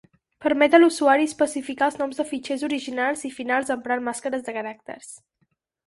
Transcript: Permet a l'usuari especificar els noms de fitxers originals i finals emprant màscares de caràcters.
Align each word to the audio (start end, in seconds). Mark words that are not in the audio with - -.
Permet 0.45 0.77
a 0.77 0.79
l'usuari 0.79 1.27
especificar 1.31 1.91
els 1.91 2.01
noms 2.01 2.23
de 2.23 2.27
fitxers 2.31 2.65
originals 2.71 3.25
i 3.33 3.35
finals 3.39 3.73
emprant 3.79 4.05
màscares 4.11 4.47
de 4.49 4.61
caràcters. 4.61 5.17